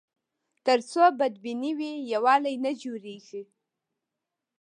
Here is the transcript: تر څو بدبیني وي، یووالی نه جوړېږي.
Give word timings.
تر 0.65 0.79
څو 0.91 1.03
بدبیني 1.19 1.71
وي، 1.79 1.91
یووالی 2.13 2.55
نه 2.63 2.71
جوړېږي. 2.81 3.41